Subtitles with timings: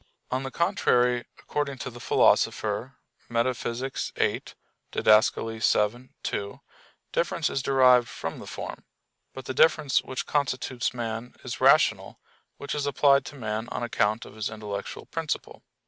[0.31, 2.97] On the contrary, According to the Philosopher,
[3.29, 3.61] Metaph.
[4.15, 4.41] viii
[4.91, 5.05] (Did.
[5.05, 6.59] vii 2),
[7.11, 8.85] difference is derived from the form.
[9.35, 12.19] But the difference which constitutes man is "rational,"
[12.57, 15.61] which is applied to man on account of his intellectual principle.